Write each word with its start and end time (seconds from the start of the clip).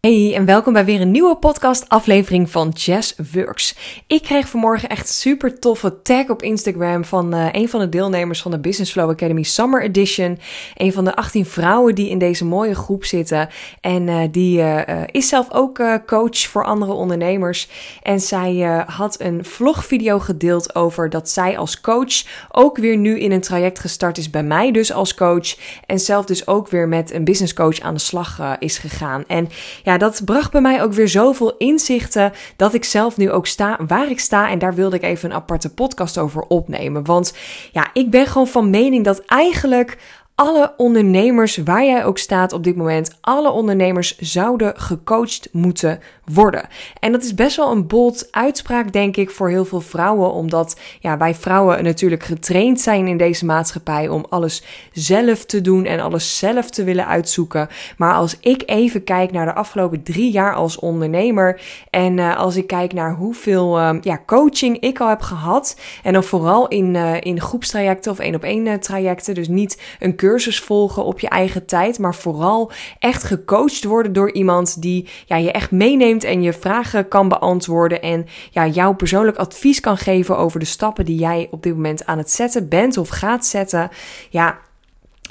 Hey 0.00 0.34
en 0.34 0.44
welkom 0.44 0.72
bij 0.72 0.84
weer 0.84 1.00
een 1.00 1.10
nieuwe 1.10 1.36
podcast 1.36 1.88
aflevering 1.88 2.50
van 2.50 2.68
Jazz 2.68 3.14
Works. 3.32 3.76
Ik 4.06 4.22
kreeg 4.22 4.48
vanmorgen 4.48 4.88
echt 4.88 5.08
super 5.08 5.58
toffe 5.58 6.02
tag 6.02 6.28
op 6.28 6.42
Instagram 6.42 7.04
van 7.04 7.34
uh, 7.34 7.46
een 7.52 7.68
van 7.68 7.80
de 7.80 7.88
deelnemers 7.88 8.42
van 8.42 8.50
de 8.50 8.58
Business 8.58 8.92
Flow 8.92 9.10
Academy 9.10 9.42
Summer 9.42 9.82
Edition. 9.82 10.38
Een 10.74 10.92
van 10.92 11.04
de 11.04 11.16
18 11.16 11.46
vrouwen 11.46 11.94
die 11.94 12.10
in 12.10 12.18
deze 12.18 12.44
mooie 12.44 12.74
groep 12.74 13.04
zitten. 13.04 13.48
En 13.80 14.06
uh, 14.06 14.22
die 14.30 14.58
uh, 14.58 14.80
is 15.06 15.28
zelf 15.28 15.46
ook 15.52 15.82
coach 16.06 16.38
voor 16.38 16.64
andere 16.64 16.92
ondernemers. 16.92 17.68
En 18.02 18.20
zij 18.20 18.84
had 18.86 19.20
een 19.20 19.44
vlogvideo 19.44 20.18
gedeeld 20.18 20.74
over 20.74 21.10
dat 21.10 21.28
zij 21.28 21.58
als 21.58 21.80
coach 21.80 22.24
ook 22.50 22.76
weer 22.76 22.96
nu 22.96 23.20
in 23.20 23.32
een 23.32 23.40
traject 23.40 23.78
gestart 23.78 24.18
is 24.18 24.30
bij 24.30 24.42
mij 24.42 24.70
dus 24.70 24.92
als 24.92 25.14
coach. 25.14 25.56
En 25.86 25.98
zelf 25.98 26.24
dus 26.24 26.46
ook 26.46 26.68
weer 26.68 26.88
met 26.88 27.12
een 27.12 27.24
business 27.24 27.54
coach 27.54 27.80
aan 27.80 27.94
de 27.94 28.00
slag 28.00 28.56
is 28.58 28.78
gegaan. 28.78 29.24
En 29.26 29.48
ja, 29.88 29.98
dat 29.98 30.24
bracht 30.24 30.50
bij 30.50 30.60
mij 30.60 30.82
ook 30.82 30.92
weer 30.92 31.08
zoveel 31.08 31.56
inzichten 31.56 32.32
dat 32.56 32.74
ik 32.74 32.84
zelf 32.84 33.16
nu 33.16 33.30
ook 33.30 33.46
sta 33.46 33.78
waar 33.86 34.10
ik 34.10 34.20
sta. 34.20 34.50
En 34.50 34.58
daar 34.58 34.74
wilde 34.74 34.96
ik 34.96 35.02
even 35.02 35.30
een 35.30 35.36
aparte 35.36 35.74
podcast 35.74 36.18
over 36.18 36.42
opnemen. 36.42 37.04
Want 37.04 37.34
ja, 37.72 37.90
ik 37.92 38.10
ben 38.10 38.26
gewoon 38.26 38.46
van 38.46 38.70
mening 38.70 39.04
dat 39.04 39.24
eigenlijk 39.24 39.98
alle 40.40 40.74
ondernemers, 40.76 41.56
waar 41.56 41.84
jij 41.84 42.04
ook 42.04 42.18
staat 42.18 42.52
op 42.52 42.64
dit 42.64 42.76
moment, 42.76 43.18
alle 43.20 43.50
ondernemers 43.50 44.18
zouden 44.18 44.72
gecoacht 44.76 45.48
moeten 45.52 46.00
worden. 46.24 46.68
En 47.00 47.12
dat 47.12 47.22
is 47.22 47.34
best 47.34 47.56
wel 47.56 47.70
een 47.70 47.86
bold 47.86 48.28
uitspraak, 48.30 48.92
denk 48.92 49.16
ik, 49.16 49.30
voor 49.30 49.48
heel 49.48 49.64
veel 49.64 49.80
vrouwen, 49.80 50.32
omdat 50.32 50.80
ja, 51.00 51.16
wij 51.16 51.34
vrouwen 51.34 51.84
natuurlijk 51.84 52.22
getraind 52.22 52.80
zijn 52.80 53.06
in 53.06 53.16
deze 53.16 53.44
maatschappij 53.44 54.08
om 54.08 54.26
alles 54.28 54.62
zelf 54.92 55.44
te 55.44 55.60
doen 55.60 55.84
en 55.84 56.00
alles 56.00 56.38
zelf 56.38 56.70
te 56.70 56.84
willen 56.84 57.06
uitzoeken. 57.06 57.68
Maar 57.96 58.14
als 58.14 58.36
ik 58.40 58.62
even 58.66 59.04
kijk 59.04 59.32
naar 59.32 59.46
de 59.46 59.54
afgelopen 59.54 60.02
drie 60.02 60.30
jaar 60.30 60.54
als 60.54 60.78
ondernemer 60.78 61.60
en 61.90 62.18
uh, 62.18 62.36
als 62.36 62.56
ik 62.56 62.66
kijk 62.66 62.92
naar 62.92 63.14
hoeveel 63.14 63.78
uh, 63.78 63.90
ja, 64.00 64.22
coaching 64.26 64.78
ik 64.80 65.00
al 65.00 65.08
heb 65.08 65.20
gehad, 65.20 65.80
en 66.02 66.12
dan 66.12 66.24
vooral 66.24 66.68
in, 66.68 66.94
uh, 66.94 67.20
in 67.20 67.40
groepstrajecten 67.40 68.12
of 68.12 68.18
één 68.18 68.34
op 68.34 68.42
één 68.42 68.80
trajecten, 68.80 69.34
dus 69.34 69.48
niet 69.48 69.82
een 69.98 70.10
cursus 70.10 70.26
volgen 70.36 71.04
op 71.04 71.20
je 71.20 71.28
eigen 71.28 71.66
tijd, 71.66 71.98
maar 71.98 72.14
vooral 72.14 72.70
echt 72.98 73.22
gecoacht 73.22 73.84
worden 73.84 74.12
door 74.12 74.32
iemand 74.32 74.82
die 74.82 75.08
ja, 75.26 75.36
je 75.36 75.52
echt 75.52 75.70
meeneemt 75.70 76.24
en 76.24 76.42
je 76.42 76.52
vragen 76.52 77.08
kan 77.08 77.28
beantwoorden 77.28 78.02
en 78.02 78.26
ja, 78.50 78.66
jouw 78.66 78.94
persoonlijk 78.94 79.36
advies 79.36 79.80
kan 79.80 79.96
geven 79.96 80.36
over 80.36 80.60
de 80.60 80.66
stappen 80.66 81.04
die 81.04 81.18
jij 81.18 81.48
op 81.50 81.62
dit 81.62 81.74
moment 81.74 82.06
aan 82.06 82.18
het 82.18 82.30
zetten 82.30 82.68
bent 82.68 82.96
of 82.96 83.08
gaat 83.08 83.46
zetten. 83.46 83.90
Ja, 84.30 84.58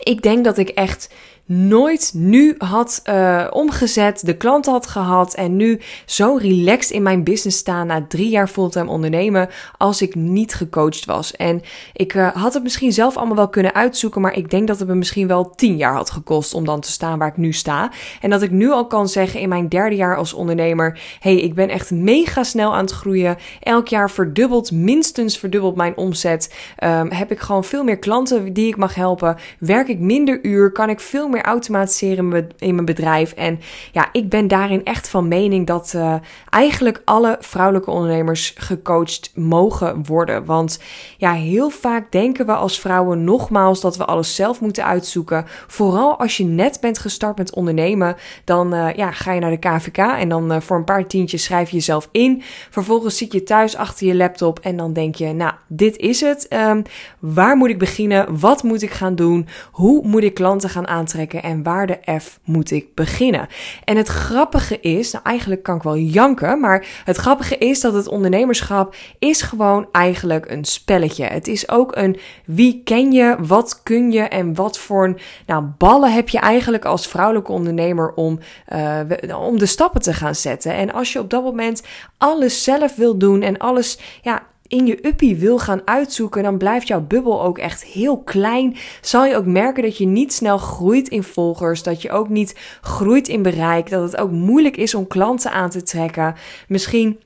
ik 0.03 0.21
denk 0.21 0.43
dat 0.43 0.57
ik 0.57 0.69
echt 0.69 1.09
nooit 1.47 2.11
nu 2.13 2.55
had 2.57 3.01
uh, 3.05 3.47
omgezet, 3.49 4.25
de 4.25 4.37
klant 4.37 4.65
had 4.65 4.87
gehad 4.87 5.33
en 5.33 5.55
nu 5.55 5.79
zo 6.05 6.37
relaxed 6.41 6.91
in 6.91 7.03
mijn 7.03 7.23
business 7.23 7.57
staan 7.57 7.87
na 7.87 8.05
drie 8.07 8.29
jaar 8.29 8.47
fulltime 8.47 8.89
ondernemen 8.89 9.49
als 9.77 10.01
ik 10.01 10.15
niet 10.15 10.53
gecoacht 10.53 11.05
was. 11.05 11.35
En 11.35 11.61
ik 11.93 12.13
uh, 12.13 12.27
had 12.33 12.53
het 12.53 12.63
misschien 12.63 12.93
zelf 12.93 13.17
allemaal 13.17 13.35
wel 13.35 13.49
kunnen 13.49 13.73
uitzoeken, 13.73 14.21
maar 14.21 14.33
ik 14.33 14.49
denk 14.49 14.67
dat 14.67 14.79
het 14.79 14.87
me 14.87 14.95
misschien 14.95 15.27
wel 15.27 15.49
tien 15.55 15.77
jaar 15.77 15.93
had 15.93 16.11
gekost 16.11 16.53
om 16.53 16.65
dan 16.65 16.79
te 16.79 16.91
staan 16.91 17.19
waar 17.19 17.27
ik 17.27 17.37
nu 17.37 17.53
sta. 17.53 17.91
En 18.21 18.29
dat 18.29 18.41
ik 18.41 18.51
nu 18.51 18.71
al 18.71 18.87
kan 18.87 19.07
zeggen 19.07 19.39
in 19.39 19.49
mijn 19.49 19.69
derde 19.69 19.95
jaar 19.95 20.17
als 20.17 20.33
ondernemer, 20.33 20.99
hey, 21.19 21.35
ik 21.35 21.53
ben 21.53 21.69
echt 21.69 21.91
mega 21.91 22.43
snel 22.43 22.73
aan 22.73 22.85
het 22.85 22.91
groeien. 22.91 23.37
Elk 23.59 23.87
jaar 23.87 24.11
verdubbelt, 24.11 24.71
minstens 24.71 25.37
verdubbelt 25.37 25.75
mijn 25.75 25.97
omzet. 25.97 26.55
Um, 26.83 27.11
heb 27.11 27.31
ik 27.31 27.39
gewoon 27.39 27.63
veel 27.63 27.83
meer 27.83 27.97
klanten 27.99 28.53
die 28.53 28.67
ik 28.67 28.77
mag 28.77 28.95
helpen. 28.95 29.35
Werk 29.59 29.87
ik 29.87 29.99
minder 29.99 30.39
uur, 30.45 30.71
kan 30.71 30.89
ik 30.89 30.99
veel 30.99 31.27
meer 31.27 31.36
automatiseren 31.41 32.49
in 32.57 32.73
mijn 32.73 32.85
bedrijf. 32.85 33.31
En 33.31 33.59
ja, 33.91 34.09
ik 34.11 34.29
ben 34.29 34.47
daarin 34.47 34.85
echt 34.85 35.09
van 35.09 35.27
mening 35.27 35.67
dat 35.67 35.93
uh, 35.95 36.15
eigenlijk 36.49 37.01
alle 37.05 37.37
vrouwelijke 37.39 37.91
ondernemers 37.91 38.53
gecoacht 38.57 39.31
mogen 39.35 40.05
worden. 40.05 40.45
Want 40.45 40.79
ja, 41.17 41.33
heel 41.33 41.69
vaak 41.69 42.11
denken 42.11 42.45
we 42.45 42.53
als 42.53 42.79
vrouwen 42.79 43.23
nogmaals 43.23 43.81
dat 43.81 43.97
we 43.97 44.05
alles 44.05 44.35
zelf 44.35 44.61
moeten 44.61 44.85
uitzoeken. 44.85 45.45
Vooral 45.67 46.19
als 46.19 46.37
je 46.37 46.43
net 46.43 46.77
bent 46.81 46.99
gestart 46.99 47.37
met 47.37 47.53
ondernemen, 47.53 48.15
dan 48.43 48.73
uh, 48.73 48.93
ja, 48.93 49.11
ga 49.11 49.33
je 49.33 49.39
naar 49.39 49.59
de 49.59 49.69
KVK 49.69 49.97
en 49.97 50.29
dan 50.29 50.51
uh, 50.51 50.59
voor 50.59 50.77
een 50.77 50.83
paar 50.83 51.07
tientjes 51.07 51.43
schrijf 51.43 51.69
je 51.69 51.75
jezelf 51.75 52.09
in. 52.11 52.41
Vervolgens 52.69 53.17
zit 53.17 53.33
je 53.33 53.43
thuis 53.43 53.75
achter 53.75 54.07
je 54.07 54.15
laptop 54.15 54.59
en 54.59 54.77
dan 54.77 54.93
denk 54.93 55.15
je, 55.15 55.33
nou, 55.33 55.53
dit 55.67 55.97
is 55.97 56.21
het. 56.21 56.47
Um, 56.53 56.81
waar 57.19 57.57
moet 57.57 57.69
ik 57.69 57.79
beginnen? 57.79 58.39
Wat 58.39 58.63
moet 58.63 58.81
ik 58.81 58.91
gaan 58.91 59.15
doen? 59.15 59.47
Hoe 59.71 60.07
moet 60.07 60.23
ik 60.23 60.33
klanten 60.33 60.69
gaan 60.69 60.87
aantrekken? 60.87 61.26
En 61.33 61.63
waar 61.63 61.87
de 61.87 62.19
F 62.19 62.39
moet 62.43 62.71
ik 62.71 62.95
beginnen? 62.95 63.47
En 63.83 63.97
het 63.97 64.07
grappige 64.07 64.79
is, 64.79 65.11
nou 65.11 65.25
eigenlijk 65.25 65.63
kan 65.63 65.75
ik 65.75 65.83
wel 65.83 65.97
janken, 65.97 66.59
maar 66.59 66.85
het 67.03 67.17
grappige 67.17 67.57
is 67.57 67.81
dat 67.81 67.93
het 67.93 68.07
ondernemerschap 68.07 68.95
is 69.19 69.41
gewoon 69.41 69.87
eigenlijk 69.91 70.51
een 70.51 70.65
spelletje. 70.65 71.25
Het 71.25 71.47
is 71.47 71.69
ook 71.69 71.95
een 71.95 72.19
wie 72.45 72.81
ken 72.83 73.11
je, 73.11 73.35
wat 73.39 73.83
kun 73.83 74.11
je 74.11 74.21
en 74.21 74.55
wat 74.55 74.77
voor 74.77 75.19
nou, 75.45 75.63
ballen 75.77 76.13
heb 76.13 76.29
je 76.29 76.39
eigenlijk 76.39 76.85
als 76.85 77.07
vrouwelijke 77.07 77.51
ondernemer 77.51 78.13
om, 78.13 78.39
uh, 78.73 78.99
om 79.39 79.57
de 79.57 79.65
stappen 79.65 80.01
te 80.01 80.13
gaan 80.13 80.35
zetten. 80.35 80.73
En 80.73 80.93
als 80.93 81.13
je 81.13 81.19
op 81.19 81.29
dat 81.29 81.43
moment 81.43 81.83
alles 82.17 82.63
zelf 82.63 82.95
wil 82.95 83.17
doen 83.17 83.41
en 83.41 83.57
alles 83.57 83.99
ja, 84.21 84.43
in 84.67 84.85
je 84.85 85.07
uppie 85.07 85.35
wil 85.35 85.59
gaan 85.59 85.81
uitzoeken, 85.85 86.43
dan 86.43 86.57
blijft 86.57 86.87
jouw 86.87 87.01
bubbel 87.01 87.43
ook 87.43 87.57
echt 87.57 87.83
heel 87.83 88.17
klein. 88.17 88.75
Zal 89.01 89.25
je 89.25 89.35
ook 89.35 89.45
merken 89.45 89.83
dat 89.83 89.97
je 89.97 90.05
niet 90.05 90.33
snel 90.33 90.57
groeit 90.57 91.09
in 91.09 91.23
volgers, 91.23 91.83
dat 91.83 92.01
je 92.01 92.11
ook 92.11 92.29
niet 92.29 92.55
groeit 92.81 93.27
in 93.27 93.41
bereik, 93.41 93.89
dat 93.89 94.03
het 94.11 94.21
ook 94.21 94.31
moeilijk 94.31 94.77
is 94.77 94.95
om 94.95 95.07
klanten 95.07 95.51
aan 95.51 95.69
te 95.69 95.83
trekken. 95.83 96.35
Misschien 96.67 97.19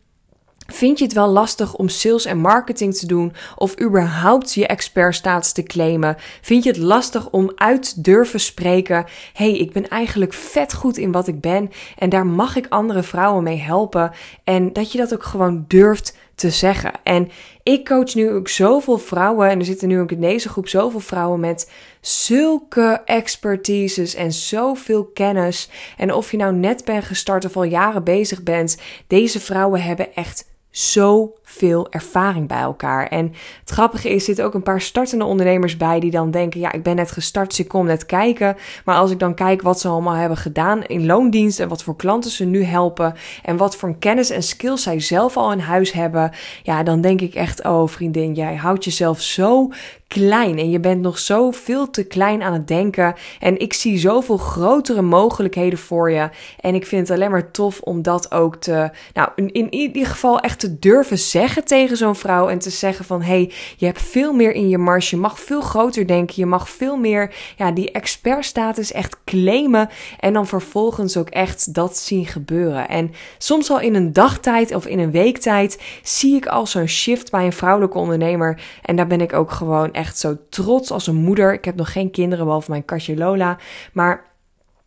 Vind 0.72 0.98
je 0.98 1.04
het 1.04 1.14
wel 1.14 1.28
lastig 1.28 1.76
om 1.76 1.90
sales 1.90 2.26
en 2.26 2.38
marketing 2.38 2.96
te 2.96 3.06
doen 3.06 3.34
of 3.56 3.82
überhaupt 3.82 4.54
je 4.54 4.68
expertstatus 4.68 5.52
te 5.52 5.64
claimen? 5.64 6.16
Vind 6.42 6.64
je 6.64 6.70
het 6.70 6.80
lastig 6.80 7.30
om 7.30 7.52
uit 7.56 8.04
durven 8.04 8.40
spreken? 8.40 9.06
hey, 9.34 9.58
ik 9.58 9.72
ben 9.72 9.88
eigenlijk 9.88 10.34
vet 10.34 10.74
goed 10.74 10.98
in 10.98 11.12
wat 11.12 11.28
ik 11.28 11.42
ben 11.42 11.70
en 11.98 12.10
daar 12.10 12.26
mag 12.26 12.56
ik 12.56 12.66
andere 12.70 13.04
vrouwen 13.04 13.44
mee 13.44 13.58
helpen. 13.58 14.12
En 14.44 14.74
dat 14.74 14.92
je 14.92 14.98
dat 14.98 15.14
ook 15.14 15.24
gewoon 15.24 15.66
durft 15.68 16.18
te 16.42 16.50
zeggen. 16.50 16.92
En 17.04 17.30
ik 17.64 17.86
coach 17.86 18.16
nu 18.16 18.32
ook 18.32 18.48
zoveel 18.48 18.98
vrouwen 18.98 19.50
en 19.50 19.60
er 19.60 19.66
zitten 19.66 19.88
nu 19.88 20.00
ook 20.00 20.12
in 20.12 20.22
deze 20.22 20.50
groep 20.50 20.68
zoveel 20.68 21.00
vrouwen 21.00 21.40
met 21.40 21.72
zulke 22.02 23.02
expertises 23.06 24.16
en 24.16 24.32
zoveel 24.32 25.06
kennis. 25.06 25.70
En 25.98 26.14
of 26.14 26.32
je 26.32 26.38
nou 26.38 26.54
net 26.54 26.86
bent 26.86 27.04
gestart 27.04 27.46
of 27.46 27.56
al 27.56 27.64
jaren 27.64 28.04
bezig 28.04 28.44
bent, 28.44 28.78
deze 29.08 29.40
vrouwen 29.40 29.82
hebben 29.82 30.16
echt 30.16 30.50
zoveel 30.72 31.88
ervaring 31.90 32.48
bij 32.48 32.60
elkaar. 32.60 33.08
En 33.08 33.34
het 33.60 33.70
grappige 33.70 34.10
is, 34.10 34.26
zitten 34.26 34.46
ook 34.46 34.54
een 34.54 34.64
paar 34.64 34.82
startende 34.82 35.26
ondernemers 35.26 35.78
bij 35.78 36.00
die 36.00 36.12
dan 36.12 36.32
denken: 36.32 36.60
ja, 36.60 36.72
ik 36.72 36.84
ben 36.84 36.96
net 36.96 37.12
gestart, 37.12 37.50
dus 37.50 37.60
ik 37.60 37.68
kom 37.68 37.86
net 37.86 38.06
kijken. 38.06 38.58
Maar 38.86 38.96
als 38.96 39.12
ik 39.12 39.20
dan 39.20 39.36
kijk 39.36 39.62
wat 39.62 39.80
ze 39.80 39.88
allemaal 39.88 40.14
hebben 40.14 40.38
gedaan 40.38 40.84
in 40.84 41.06
loondienst 41.06 41.60
en 41.60 41.68
wat 41.68 41.84
voor 41.84 41.96
klanten 41.96 42.32
ze 42.32 42.46
nu 42.46 42.64
helpen 42.64 43.14
en 43.44 43.58
wat 43.58 43.76
voor 43.76 43.96
kennis 44.00 44.30
en 44.30 44.44
skills 44.44 44.84
zij 44.84 45.00
zelf 45.00 45.38
al 45.38 45.52
in 45.52 45.60
huis 45.60 45.92
hebben, 45.92 46.32
ja, 46.64 46.84
dan 46.84 47.02
denk 47.02 47.22
ik 47.22 47.34
echt: 47.34 47.64
oh 47.64 47.88
vriendin, 47.88 48.34
jij 48.34 48.56
houdt 48.56 48.84
jezelf 48.84 49.22
zo 49.22 49.70
klein 50.14 50.58
en 50.58 50.70
je 50.70 50.80
bent 50.80 51.02
nog 51.02 51.20
zo 51.20 51.52
veel 51.52 51.90
te 51.90 52.04
klein 52.04 52.44
aan 52.44 52.54
het 52.54 52.68
denken. 52.68 53.16
En 53.40 53.60
ik 53.60 53.74
zie 53.74 53.98
zoveel 53.98 54.38
grotere 54.38 55.02
mogelijkheden 55.02 55.80
voor 55.80 56.12
je. 56.12 56.30
En 56.60 56.76
ik 56.76 56.86
vind 56.86 57.08
het 57.08 57.18
alleen 57.18 57.32
maar 57.32 57.52
tof 57.52 57.80
om 57.80 58.02
dat 58.02 58.32
ook 58.32 58.56
te, 58.56 58.90
nou, 59.14 59.30
in, 59.36 59.74
ieder 59.74 60.06
geval 60.06 60.40
echt 60.40 60.60
te 60.60 60.80
durven 60.80 61.18
zeggen 61.18 61.66
tegen 61.66 61.98
zo'n 61.98 62.16
vrouw. 62.16 62.50
En 62.50 62.60
te 62.60 62.70
zeggen 62.70 63.06
van, 63.06 63.22
hey, 63.22 63.52
je 63.78 63.86
hebt 63.86 64.02
veel 64.02 64.34
meer 64.34 64.54
in 64.54 64.70
je 64.70 64.78
mars. 64.78 65.10
Je 65.10 65.18
mag 65.18 65.40
veel 65.40 65.62
groter 65.62 66.08
denken. 66.08 66.36
Je 66.38 66.46
mag 66.46 66.70
veel 66.70 66.98
meer, 66.98 67.36
ja, 67.58 67.72
die 67.72 67.92
expertstatus 67.92 68.92
echt 68.92 69.18
claimen. 69.26 69.90
En 70.20 70.34
dan 70.34 70.48
vervolgens 70.48 71.18
ook 71.18 71.30
echt 71.30 71.74
dat 71.74 71.98
zien 71.98 72.26
gebeuren. 72.26 72.90
En 72.90 73.12
soms 73.38 73.70
al 73.70 73.80
in 73.80 73.96
een 73.96 74.14
dagtijd 74.14 74.76
of 74.76 74.86
in 74.86 75.00
een 75.00 75.12
weektijd 75.12 75.82
zie 76.04 76.36
ik 76.36 76.46
al 76.46 76.68
zo'n 76.68 76.88
shift 76.88 77.32
bij 77.32 77.46
een 77.46 77.54
vrouwelijke 77.54 77.98
ondernemer. 77.98 78.62
En 78.82 78.96
daar 78.96 79.08
ben 79.08 79.22
ik 79.22 79.34
ook 79.34 79.52
gewoon 79.52 79.94
echt 80.02 80.18
zo 80.18 80.38
trots 80.50 80.92
als 80.92 81.08
een 81.08 81.16
moeder. 81.16 81.54
Ik 81.54 81.66
heb 81.66 81.76
nog 81.76 81.92
geen 81.92 82.12
kinderen, 82.12 82.46
behalve 82.46 82.72
mijn 82.72 82.86
katje 82.86 83.18
Lola. 83.18 83.58
Maar 83.94 84.32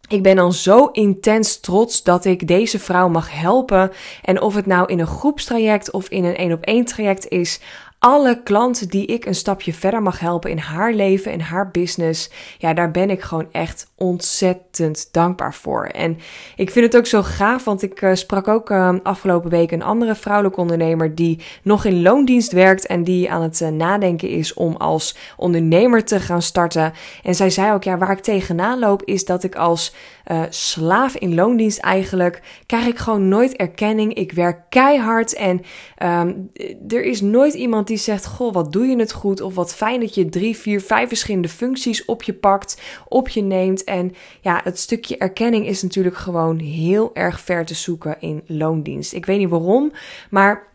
ik 0.08 0.22
ben 0.22 0.36
dan 0.36 0.52
zo 0.52 0.86
intens 0.86 1.60
trots 1.60 2.02
dat 2.02 2.24
ik 2.24 2.46
deze 2.46 2.78
vrouw 2.78 3.08
mag 3.08 3.40
helpen. 3.40 3.90
En 4.22 4.40
of 4.40 4.54
het 4.54 4.66
nou 4.66 4.86
in 4.86 5.00
een 5.00 5.06
groepstraject 5.06 5.90
of 5.90 6.08
in 6.08 6.24
een 6.24 6.36
één 6.36 6.52
op 6.52 6.62
één 6.62 6.84
traject 6.84 7.28
is, 7.28 7.60
alle 8.04 8.42
klanten 8.42 8.88
die 8.88 9.06
ik 9.06 9.26
een 9.26 9.34
stapje 9.34 9.72
verder 9.72 10.02
mag 10.02 10.20
helpen 10.20 10.50
in 10.50 10.58
haar 10.58 10.92
leven, 10.92 11.32
in 11.32 11.40
haar 11.40 11.70
business, 11.70 12.30
ja, 12.58 12.74
daar 12.74 12.90
ben 12.90 13.10
ik 13.10 13.22
gewoon 13.22 13.48
echt 13.52 13.86
ontzettend 13.96 15.08
dankbaar 15.12 15.54
voor. 15.54 15.84
En 15.86 16.18
ik 16.56 16.70
vind 16.70 16.86
het 16.86 16.96
ook 16.96 17.06
zo 17.06 17.22
gaaf, 17.22 17.64
want 17.64 17.82
ik 17.82 18.02
uh, 18.02 18.14
sprak 18.14 18.48
ook 18.48 18.70
uh, 18.70 18.94
afgelopen 19.02 19.50
week 19.50 19.70
een 19.70 19.82
andere 19.82 20.14
vrouwelijke 20.14 20.60
ondernemer 20.60 21.14
die 21.14 21.40
nog 21.62 21.84
in 21.84 22.02
loondienst 22.02 22.52
werkt 22.52 22.86
en 22.86 23.04
die 23.04 23.30
aan 23.30 23.42
het 23.42 23.60
uh, 23.60 23.68
nadenken 23.68 24.28
is 24.28 24.54
om 24.54 24.76
als 24.76 25.16
ondernemer 25.36 26.04
te 26.04 26.20
gaan 26.20 26.42
starten. 26.42 26.92
En 27.22 27.34
zij 27.34 27.50
zei 27.50 27.72
ook, 27.72 27.84
ja, 27.84 27.98
waar 27.98 28.10
ik 28.10 28.22
tegenaan 28.22 28.78
loop 28.78 29.02
is 29.02 29.24
dat 29.24 29.44
ik 29.44 29.54
als 29.54 29.94
slaaf 30.48 31.16
in 31.16 31.34
loondienst 31.34 31.78
eigenlijk 31.78 32.42
krijg 32.66 32.86
ik 32.86 32.98
gewoon 32.98 33.28
nooit 33.28 33.56
erkenning. 33.56 34.14
Ik 34.14 34.32
werk 34.32 34.60
keihard 34.68 35.34
en 35.34 35.60
um, 36.02 36.50
er 36.88 37.02
is 37.02 37.20
nooit 37.20 37.54
iemand 37.54 37.86
die 37.86 37.93
zegt, 37.96 38.26
goh, 38.26 38.52
wat 38.52 38.72
doe 38.72 38.86
je 38.86 38.96
het 38.96 39.12
goed? 39.12 39.40
Of 39.40 39.54
wat 39.54 39.74
fijn 39.74 40.00
dat 40.00 40.14
je 40.14 40.28
drie, 40.28 40.56
vier, 40.56 40.80
vijf 40.80 41.08
verschillende 41.08 41.48
functies 41.48 42.04
op 42.04 42.22
je 42.22 42.32
pakt, 42.32 42.80
op 43.08 43.28
je 43.28 43.42
neemt. 43.42 43.84
En 43.84 44.14
ja, 44.40 44.60
het 44.64 44.78
stukje 44.78 45.16
erkenning 45.16 45.66
is 45.66 45.82
natuurlijk 45.82 46.16
gewoon 46.16 46.58
heel 46.58 47.10
erg 47.14 47.40
ver 47.40 47.64
te 47.64 47.74
zoeken 47.74 48.16
in 48.20 48.42
loondienst. 48.46 49.12
Ik 49.12 49.26
weet 49.26 49.38
niet 49.38 49.48
waarom, 49.48 49.92
maar 50.30 50.72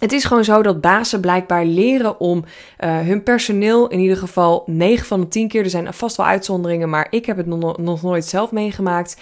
het 0.00 0.12
is 0.12 0.24
gewoon 0.24 0.44
zo 0.44 0.62
dat 0.62 0.80
bazen 0.80 1.20
blijkbaar 1.20 1.64
leren 1.64 2.20
om 2.20 2.44
uh, 2.84 2.98
hun 3.00 3.22
personeel, 3.22 3.88
in 3.88 3.98
ieder 3.98 4.16
geval 4.16 4.62
9 4.66 5.06
van 5.06 5.20
de 5.20 5.28
10 5.28 5.48
keer, 5.48 5.62
er 5.64 5.70
zijn 5.70 5.94
vast 5.94 6.16
wel 6.16 6.26
uitzonderingen, 6.26 6.88
maar 6.88 7.06
ik 7.10 7.26
heb 7.26 7.36
het 7.36 7.46
nog, 7.46 8.02
nooit 8.02 8.24
zelf 8.24 8.50
meegemaakt. 8.50 9.16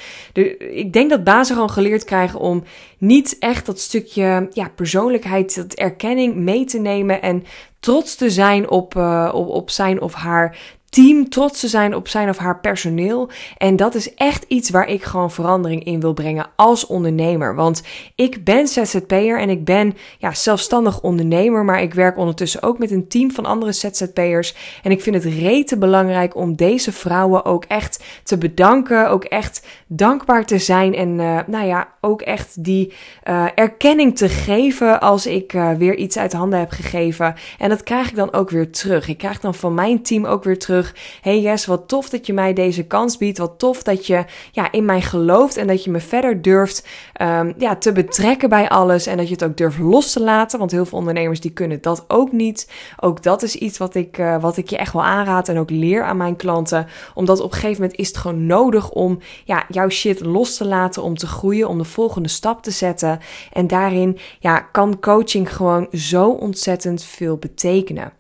Ik 0.59 0.93
denk 0.93 1.11
dat 1.11 1.25
bazen 1.25 1.55
gewoon 1.55 1.71
geleerd 1.71 2.05
krijgen 2.05 2.41
om 2.41 2.63
niet 2.99 3.37
echt 3.39 3.67
dat 3.67 3.81
stukje 3.81 4.49
ja, 4.53 4.71
persoonlijkheid, 4.75 5.55
dat 5.55 5.75
erkenning 5.75 6.35
mee 6.35 6.65
te 6.65 6.79
nemen 6.79 7.23
en 7.23 7.45
trots 7.81 8.15
te 8.15 8.31
zijn 8.31 8.71
op, 8.71 8.95
uh, 8.95 9.31
op, 9.35 9.49
op 9.49 9.71
zijn 9.71 10.01
of 10.01 10.15
haar 10.15 10.59
team 10.91 11.29
trots 11.29 11.61
te 11.61 11.69
zijn 11.69 11.95
op 11.95 12.09
zijn 12.09 12.29
of 12.29 12.39
haar 12.39 12.61
personeel. 12.61 13.31
En 13.57 13.77
dat 13.77 13.95
is 13.95 14.15
echt 14.15 14.45
iets 14.49 14.71
waar 14.71 14.89
ik 14.89 15.03
gewoon 15.03 15.31
verandering 15.31 15.85
in 15.85 16.01
wil 16.01 16.13
brengen 16.13 16.47
als 16.57 16.87
ondernemer. 16.87 17.55
Want 17.55 17.83
ik 18.15 18.45
ben 18.45 18.69
ZZP'er 18.69 19.41
en 19.41 19.51
ik 19.51 19.65
ben 19.65 19.97
ja, 20.19 20.35
zelfstandig 20.35 21.01
ondernemer, 21.01 21.65
maar 21.65 21.83
ik 21.83 21.95
werk 21.95 22.17
ondertussen 22.17 22.63
ook 22.63 22.79
met 22.79 22.91
een 22.91 23.09
team 23.09 23.31
van 23.31 23.47
andere 23.47 23.73
ZZP'ers. 23.73 24.55
En 24.83 24.91
ik 24.91 25.03
vind 25.03 25.25
het 25.25 25.35
rete 25.35 25.79
belangrijk 25.79 26.37
om 26.37 26.57
deze 26.57 26.93
vrouwen 26.93 27.45
ook 27.45 27.65
echt 27.65 28.05
te 28.23 28.39
bedanken, 28.39 29.11
ook 29.11 29.25
echt 29.25 29.67
dankbaar 29.87 30.45
te 30.45 30.59
zijn 30.59 30.95
en 30.95 31.09
uh, 31.19 31.39
nou 31.47 31.67
ja, 31.67 31.89
ook 32.01 32.23
echt 32.23 32.65
die 32.65 32.93
uh, 33.29 33.47
erkenning 33.55 34.17
te 34.17 34.29
geven 34.29 35.01
als 35.01 35.27
ik 35.27 35.53
uh, 35.53 35.73
weer 35.73 35.97
iets 35.97 36.19
uit 36.19 36.33
handen 36.33 36.59
heb 36.59 36.71
gegeven. 36.71 37.35
En 37.59 37.69
dat 37.69 37.83
krijg 37.83 38.09
ik 38.09 38.17
dan 38.17 38.33
ook 38.33 38.51
weer 38.51 38.71
terug. 38.71 39.09
Ik 39.09 39.19
krijg 39.19 39.41
dan 39.41 39.55
van 39.55 39.75
mijn 39.75 40.03
team 40.03 40.25
ook 40.25 40.45
weer 40.45 40.59
terug 40.59 40.78
Hey 41.21 41.41
Jess, 41.41 41.67
wat 41.67 41.89
tof 41.89 42.09
dat 42.09 42.27
je 42.27 42.33
mij 42.33 42.53
deze 42.53 42.87
kans 42.87 43.17
biedt. 43.17 43.39
Wat 43.39 43.59
tof 43.59 43.83
dat 43.83 44.07
je 44.07 44.25
ja, 44.53 44.73
in 44.73 44.85
mij 44.85 45.01
gelooft 45.01 45.57
en 45.57 45.67
dat 45.67 45.85
je 45.85 45.91
me 45.91 46.01
verder 46.01 46.43
durft 46.43 46.87
um, 47.23 47.55
ja, 47.59 47.77
te 47.77 47.93
betrekken 47.93 48.49
bij 48.49 48.69
alles. 48.69 49.07
En 49.07 49.17
dat 49.17 49.29
je 49.29 49.33
het 49.33 49.45
ook 49.45 49.57
durft 49.57 49.79
los 49.79 50.13
te 50.13 50.23
laten. 50.23 50.59
Want 50.59 50.71
heel 50.71 50.87
veel 50.87 50.99
ondernemers 50.99 51.41
die 51.41 51.51
kunnen 51.51 51.81
dat 51.81 52.05
ook 52.09 52.33
niet. 52.33 52.71
Ook 53.01 53.23
dat 53.23 53.43
is 53.43 53.55
iets 53.55 53.79
wat 53.79 53.95
ik, 53.95 54.19
uh, 54.19 54.41
wat 54.41 54.57
ik 54.57 54.71
je 54.71 54.77
echt 54.77 54.93
wel 54.93 55.05
aanraad 55.05 55.49
en 55.49 55.59
ook 55.59 55.71
leer 55.71 56.03
aan 56.03 56.17
mijn 56.17 56.37
klanten. 56.37 56.87
Omdat 57.15 57.41
op 57.41 57.53
een 57.53 57.59
gegeven 57.59 57.81
moment 57.81 57.99
is 57.99 58.09
het 58.09 58.17
gewoon 58.17 58.47
nodig 58.47 58.91
om 58.91 59.19
ja, 59.45 59.65
jouw 59.69 59.89
shit 59.89 60.21
los 60.21 60.57
te 60.57 60.67
laten. 60.67 61.03
Om 61.03 61.17
te 61.17 61.27
groeien, 61.27 61.69
om 61.69 61.79
de 61.79 61.85
volgende 61.85 62.29
stap 62.29 62.63
te 62.63 62.71
zetten. 62.71 63.21
En 63.53 63.67
daarin 63.67 64.19
ja, 64.41 64.61
kan 64.61 65.01
coaching 65.01 65.57
gewoon 65.57 65.87
zo 65.93 66.31
ontzettend 66.31 67.05
veel 67.05 67.37
betekenen. 67.37 68.18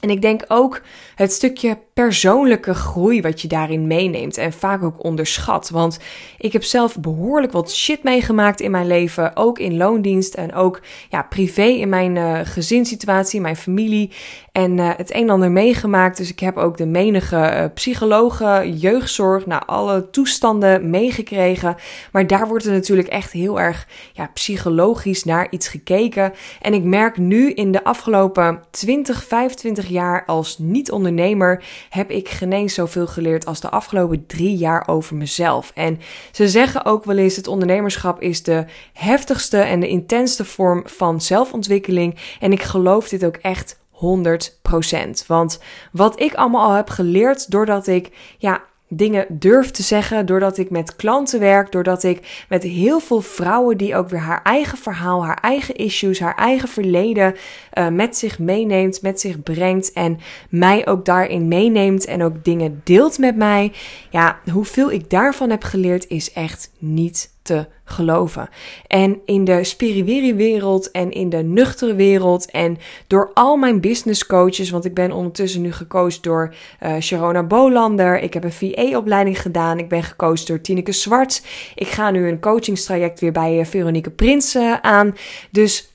En 0.00 0.10
ik 0.10 0.22
denk 0.22 0.44
ook 0.48 0.82
het 1.14 1.32
stukje 1.32 1.78
persoonlijke 1.94 2.74
groei 2.74 3.20
wat 3.20 3.42
je 3.42 3.48
daarin 3.48 3.86
meeneemt 3.86 4.36
en 4.36 4.52
vaak 4.52 4.82
ook 4.82 5.04
onderschat. 5.04 5.70
Want 5.70 5.98
ik 6.38 6.52
heb 6.52 6.64
zelf 6.64 6.98
behoorlijk 6.98 7.52
wat 7.52 7.72
shit 7.72 8.02
meegemaakt 8.02 8.60
in 8.60 8.70
mijn 8.70 8.86
leven, 8.86 9.36
ook 9.36 9.58
in 9.58 9.76
loondienst 9.76 10.34
en 10.34 10.54
ook 10.54 10.80
ja, 11.08 11.22
privé 11.22 11.62
in 11.62 11.88
mijn 11.88 12.16
uh, 12.16 12.40
gezinssituatie, 12.42 13.40
mijn 13.40 13.56
familie 13.56 14.12
en 14.52 14.78
uh, 14.78 14.90
het 14.96 15.14
een 15.14 15.22
en 15.22 15.30
ander 15.30 15.50
meegemaakt. 15.50 16.16
Dus 16.16 16.30
ik 16.30 16.40
heb 16.40 16.56
ook 16.56 16.76
de 16.76 16.86
menige 16.86 17.36
uh, 17.36 17.64
psychologen, 17.74 18.76
jeugdzorg, 18.76 19.46
nou 19.46 19.62
alle 19.66 20.10
toestanden 20.10 20.90
meegekregen. 20.90 21.76
Maar 22.12 22.26
daar 22.26 22.48
wordt 22.48 22.64
er 22.64 22.72
natuurlijk 22.72 23.08
echt 23.08 23.32
heel 23.32 23.60
erg 23.60 23.86
ja, 24.12 24.30
psychologisch 24.34 25.24
naar 25.24 25.46
iets 25.50 25.68
gekeken. 25.68 26.32
En 26.60 26.74
ik 26.74 26.82
merk 26.82 27.18
nu 27.18 27.52
in 27.52 27.72
de 27.72 27.84
afgelopen 27.84 28.62
20, 28.70 29.24
25 29.24 29.85
jaar 29.88 30.24
als 30.24 30.58
niet-ondernemer 30.58 31.64
heb 31.90 32.10
ik 32.10 32.28
geen 32.28 32.70
zoveel 32.70 33.06
geleerd 33.06 33.46
als 33.46 33.60
de 33.60 33.70
afgelopen 33.70 34.26
drie 34.26 34.56
jaar 34.56 34.88
over 34.88 35.16
mezelf. 35.16 35.72
En 35.74 36.00
ze 36.32 36.48
zeggen 36.48 36.84
ook 36.84 37.04
wel 37.04 37.16
eens: 37.16 37.36
het 37.36 37.46
ondernemerschap 37.46 38.20
is 38.20 38.42
de 38.42 38.64
heftigste 38.92 39.58
en 39.58 39.80
de 39.80 39.88
intensste 39.88 40.44
vorm 40.44 40.82
van 40.84 41.20
zelfontwikkeling. 41.20 42.18
En 42.40 42.52
ik 42.52 42.62
geloof 42.62 43.08
dit 43.08 43.24
ook 43.24 43.36
echt 43.36 43.78
100%. 43.92 45.26
Want 45.26 45.60
wat 45.92 46.20
ik 46.20 46.34
allemaal 46.34 46.68
al 46.68 46.74
heb 46.74 46.90
geleerd 46.90 47.50
doordat 47.50 47.86
ik 47.86 48.10
ja, 48.38 48.62
dingen 48.88 49.26
durf 49.28 49.70
te 49.70 49.82
zeggen, 49.82 50.26
doordat 50.26 50.58
ik 50.58 50.70
met 50.70 50.96
klanten 50.96 51.40
werk, 51.40 51.72
doordat 51.72 52.02
ik 52.02 52.44
met 52.48 52.62
heel 52.62 53.00
veel 53.00 53.20
vrouwen 53.20 53.76
die 53.76 53.96
ook 53.96 54.08
weer 54.08 54.20
haar 54.20 54.42
eigen 54.42 54.78
verhaal, 54.78 55.24
haar 55.24 55.38
eigen 55.40 55.74
issues, 55.74 56.20
haar 56.20 56.34
eigen 56.34 56.68
verleden 56.68 57.34
uh, 57.74 57.88
met 57.88 58.16
zich 58.16 58.38
meeneemt, 58.38 59.02
met 59.02 59.20
zich 59.20 59.42
brengt 59.42 59.92
en 59.92 60.18
mij 60.50 60.86
ook 60.86 61.04
daarin 61.04 61.48
meeneemt 61.48 62.04
en 62.04 62.22
ook 62.22 62.44
dingen 62.44 62.80
deelt 62.84 63.18
met 63.18 63.36
mij. 63.36 63.72
Ja, 64.10 64.38
hoeveel 64.52 64.92
ik 64.92 65.10
daarvan 65.10 65.50
heb 65.50 65.62
geleerd 65.62 66.08
is 66.08 66.32
echt 66.32 66.70
niet 66.78 67.34
te 67.46 67.66
geloven. 67.84 68.48
En 68.86 69.20
in 69.24 69.44
de 69.44 69.64
spirituele 69.64 70.34
wereld 70.34 70.90
en 70.90 71.10
in 71.10 71.28
de 71.28 71.42
nuchtere 71.42 71.94
wereld 71.94 72.50
en 72.50 72.78
door 73.06 73.30
al 73.34 73.56
mijn 73.56 73.80
business 73.80 74.26
coaches, 74.26 74.70
want 74.70 74.84
ik 74.84 74.94
ben 74.94 75.12
ondertussen 75.12 75.60
nu 75.60 75.72
gecoacht 75.72 76.22
door 76.22 76.54
uh, 76.82 76.96
Sharona 77.00 77.42
Bolander. 77.42 78.20
Ik 78.20 78.34
heb 78.34 78.44
een 78.44 78.52
VA-opleiding 78.52 79.40
gedaan. 79.40 79.78
Ik 79.78 79.88
ben 79.88 80.02
gecoacht 80.02 80.46
door 80.46 80.60
Tineke 80.60 80.92
Zwart. 80.92 81.42
Ik 81.74 81.88
ga 81.88 82.10
nu 82.10 82.28
een 82.28 82.40
coachingstraject 82.40 83.20
weer 83.20 83.32
bij 83.32 83.58
uh, 83.58 83.64
Veronique 83.64 84.10
Prins 84.10 84.54
uh, 84.54 84.74
aan. 84.80 85.14
Dus 85.50 85.90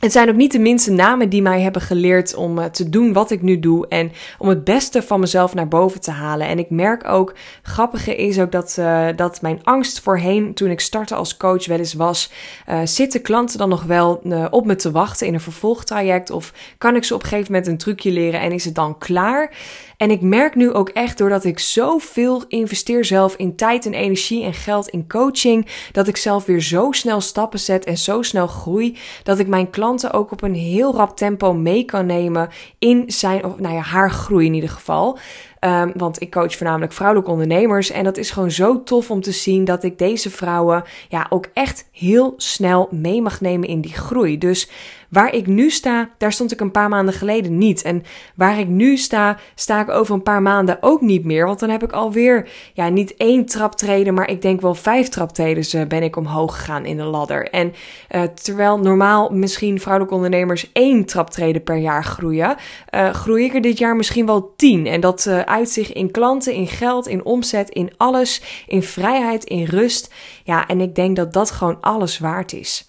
het 0.00 0.12
zijn 0.12 0.28
ook 0.28 0.36
niet 0.36 0.52
de 0.52 0.58
minste 0.58 0.90
namen 0.90 1.28
die 1.28 1.42
mij 1.42 1.60
hebben 1.60 1.82
geleerd 1.82 2.34
om 2.34 2.58
uh, 2.58 2.64
te 2.64 2.88
doen 2.88 3.12
wat 3.12 3.30
ik 3.30 3.42
nu 3.42 3.58
doe 3.58 3.88
en 3.88 4.12
om 4.38 4.48
het 4.48 4.64
beste 4.64 5.02
van 5.02 5.20
mezelf 5.20 5.54
naar 5.54 5.68
boven 5.68 6.00
te 6.00 6.10
halen. 6.10 6.46
En 6.46 6.58
ik 6.58 6.70
merk 6.70 7.08
ook, 7.08 7.34
grappige 7.62 8.16
is 8.16 8.38
ook 8.40 8.52
dat, 8.52 8.76
uh, 8.78 9.06
dat 9.16 9.42
mijn 9.42 9.60
angst 9.62 10.00
voorheen, 10.00 10.54
toen 10.54 10.70
ik 10.70 10.80
startte 10.80 11.14
als 11.14 11.36
coach, 11.36 11.66
wel 11.66 11.78
eens 11.78 11.94
was: 11.94 12.32
uh, 12.68 12.80
zitten 12.84 13.22
klanten 13.22 13.58
dan 13.58 13.68
nog 13.68 13.82
wel 13.82 14.22
op 14.50 14.66
me 14.66 14.76
te 14.76 14.90
wachten 14.90 15.26
in 15.26 15.34
een 15.34 15.40
vervolgtraject? 15.40 16.30
Of 16.30 16.52
kan 16.78 16.96
ik 16.96 17.04
ze 17.04 17.14
op 17.14 17.22
een 17.22 17.28
gegeven 17.28 17.52
moment 17.52 17.70
een 17.70 17.78
trucje 17.78 18.10
leren 18.10 18.40
en 18.40 18.52
is 18.52 18.64
het 18.64 18.74
dan 18.74 18.98
klaar? 18.98 19.52
En 19.98 20.10
ik 20.10 20.20
merk 20.20 20.54
nu 20.54 20.72
ook 20.72 20.88
echt, 20.88 21.18
doordat 21.18 21.44
ik 21.44 21.58
zoveel 21.58 22.44
investeer 22.48 23.04
zelf 23.04 23.34
in 23.36 23.56
tijd 23.56 23.86
en 23.86 23.94
energie 23.94 24.44
en 24.44 24.54
geld 24.54 24.88
in 24.88 25.08
coaching, 25.08 25.66
dat 25.92 26.08
ik 26.08 26.16
zelf 26.16 26.44
weer 26.44 26.60
zo 26.62 26.92
snel 26.92 27.20
stappen 27.20 27.58
zet 27.58 27.84
en 27.84 27.98
zo 27.98 28.22
snel 28.22 28.46
groei, 28.46 28.96
dat 29.22 29.38
ik 29.38 29.46
mijn 29.46 29.70
klanten 29.70 30.12
ook 30.12 30.32
op 30.32 30.42
een 30.42 30.54
heel 30.54 30.94
rap 30.94 31.16
tempo 31.16 31.52
mee 31.52 31.84
kan 31.84 32.06
nemen 32.06 32.48
in 32.78 33.04
zijn, 33.06 33.44
of 33.44 33.58
nou 33.58 33.74
ja, 33.74 33.80
haar 33.80 34.10
groei 34.10 34.46
in 34.46 34.54
ieder 34.54 34.70
geval. 34.70 35.18
Um, 35.60 35.92
want 35.96 36.20
ik 36.20 36.30
coach 36.30 36.56
voornamelijk 36.56 36.92
vrouwelijke 36.92 37.30
ondernemers. 37.30 37.90
En 37.90 38.04
dat 38.04 38.16
is 38.16 38.30
gewoon 38.30 38.50
zo 38.50 38.82
tof 38.82 39.10
om 39.10 39.20
te 39.20 39.32
zien 39.32 39.64
dat 39.64 39.82
ik 39.82 39.98
deze 39.98 40.30
vrouwen 40.30 40.84
ja, 41.08 41.26
ook 41.30 41.46
echt 41.52 41.88
heel 41.92 42.34
snel 42.36 42.88
mee 42.90 43.22
mag 43.22 43.40
nemen 43.40 43.68
in 43.68 43.80
die 43.80 43.94
groei. 43.94 44.38
Dus 44.38 44.70
waar 45.08 45.34
ik 45.34 45.46
nu 45.46 45.70
sta, 45.70 46.10
daar 46.18 46.32
stond 46.32 46.52
ik 46.52 46.60
een 46.60 46.70
paar 46.70 46.88
maanden 46.88 47.14
geleden 47.14 47.58
niet. 47.58 47.82
En 47.82 48.02
waar 48.34 48.58
ik 48.58 48.68
nu 48.68 48.96
sta, 48.96 49.38
sta 49.54 49.80
ik 49.80 49.88
over 49.88 50.14
een 50.14 50.22
paar 50.22 50.42
maanden 50.42 50.78
ook 50.80 51.00
niet 51.00 51.24
meer. 51.24 51.46
Want 51.46 51.58
dan 51.58 51.70
heb 51.70 51.82
ik 51.82 51.92
alweer, 51.92 52.48
ja, 52.74 52.88
niet 52.88 53.16
één 53.16 53.46
traptreden, 53.46 54.14
maar 54.14 54.30
ik 54.30 54.42
denk 54.42 54.60
wel 54.60 54.74
vijf 54.74 55.08
traptreden 55.08 55.88
ben 55.88 56.02
ik 56.02 56.16
omhoog 56.16 56.56
gegaan 56.56 56.84
in 56.84 56.96
de 56.96 57.02
ladder. 57.02 57.50
En 57.50 57.72
uh, 58.10 58.22
terwijl 58.22 58.78
normaal 58.78 59.28
misschien 59.28 59.80
vrouwelijke 59.80 60.16
ondernemers 60.16 60.70
één 60.72 61.04
traptreden 61.04 61.62
per 61.62 61.76
jaar 61.76 62.04
groeien, 62.04 62.56
uh, 62.94 63.10
groei 63.10 63.44
ik 63.44 63.54
er 63.54 63.60
dit 63.60 63.78
jaar 63.78 63.96
misschien 63.96 64.26
wel 64.26 64.52
tien. 64.56 64.86
En 64.86 65.00
dat 65.00 65.30
uitzicht 65.48 65.90
in 65.90 66.10
klanten, 66.10 66.54
in 66.54 66.66
geld, 66.66 67.06
in 67.06 67.24
omzet, 67.24 67.70
in 67.70 67.92
alles, 67.96 68.42
in 68.66 68.82
vrijheid, 68.82 69.44
in 69.44 69.64
rust. 69.64 70.14
Ja, 70.44 70.66
en 70.66 70.80
ik 70.80 70.94
denk 70.94 71.16
dat 71.16 71.32
dat 71.32 71.50
gewoon 71.50 71.80
alles 71.80 72.18
waard 72.18 72.52
is. 72.52 72.87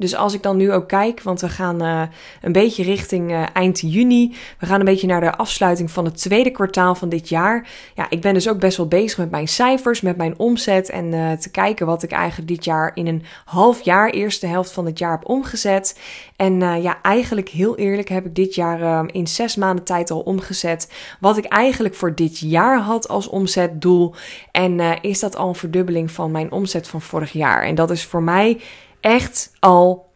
Dus 0.00 0.14
als 0.14 0.34
ik 0.34 0.42
dan 0.42 0.56
nu 0.56 0.72
ook 0.72 0.88
kijk, 0.88 1.22
want 1.22 1.40
we 1.40 1.48
gaan 1.48 1.82
uh, 1.82 2.02
een 2.42 2.52
beetje 2.52 2.82
richting 2.82 3.30
uh, 3.30 3.42
eind 3.52 3.80
juni. 3.80 4.34
We 4.58 4.66
gaan 4.66 4.78
een 4.78 4.84
beetje 4.84 5.06
naar 5.06 5.20
de 5.20 5.36
afsluiting 5.36 5.90
van 5.90 6.04
het 6.04 6.16
tweede 6.16 6.50
kwartaal 6.50 6.94
van 6.94 7.08
dit 7.08 7.28
jaar. 7.28 7.68
Ja, 7.94 8.06
ik 8.10 8.20
ben 8.20 8.34
dus 8.34 8.48
ook 8.48 8.58
best 8.58 8.76
wel 8.76 8.88
bezig 8.88 9.18
met 9.18 9.30
mijn 9.30 9.48
cijfers, 9.48 10.00
met 10.00 10.16
mijn 10.16 10.38
omzet. 10.38 10.90
En 10.90 11.12
uh, 11.12 11.32
te 11.32 11.50
kijken 11.50 11.86
wat 11.86 12.02
ik 12.02 12.12
eigenlijk 12.12 12.48
dit 12.48 12.64
jaar 12.64 12.90
in 12.94 13.06
een 13.06 13.24
half 13.44 13.80
jaar, 13.80 14.10
eerste 14.10 14.46
helft 14.46 14.72
van 14.72 14.86
het 14.86 14.98
jaar 14.98 15.10
heb 15.10 15.28
omgezet. 15.28 15.98
En 16.36 16.82
ja, 16.82 16.98
eigenlijk 17.02 17.48
heel 17.48 17.76
eerlijk 17.76 18.08
heb 18.08 18.26
ik 18.26 18.34
dit 18.34 18.54
jaar 18.54 19.10
in 19.12 19.26
zes 19.26 19.56
maanden 19.56 19.84
tijd 19.84 20.10
al 20.10 20.20
omgezet. 20.20 20.92
Wat 21.20 21.36
ik 21.36 21.44
eigenlijk 21.44 21.94
voor 21.94 22.14
dit 22.14 22.38
jaar 22.38 22.78
had 22.78 23.08
als 23.08 23.28
omzetdoel. 23.28 24.14
En 24.50 25.00
is 25.00 25.20
dat 25.20 25.36
al 25.36 25.48
een 25.48 25.54
verdubbeling 25.54 26.10
van 26.10 26.30
mijn 26.30 26.52
omzet 26.52 26.88
van 26.88 27.00
vorig 27.00 27.32
jaar. 27.32 27.62
En 27.62 27.74
dat 27.74 27.90
is 27.90 28.04
voor 28.04 28.22
mij 28.22 28.60
echt 29.00 29.52
al 29.58 30.08